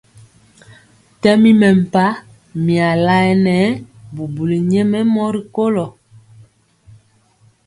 Tɛmi 1.21 1.51
mɛmpah 1.61 2.13
mia 2.63 2.89
laɛnɛ 3.05 3.57
bubuli 4.13 4.57
nyɛmemɔ 4.69 5.23
rikolo. 5.35 5.85